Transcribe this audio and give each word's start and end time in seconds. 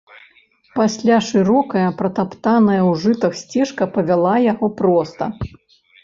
Пасля 0.77 1.17
шырокая, 1.25 1.83
пратаптаная 1.99 2.77
ў 2.77 2.91
жытах 3.01 3.31
сцежка 3.41 3.83
павяла 3.97 4.33
яго 4.53 4.67
проста. 4.81 5.29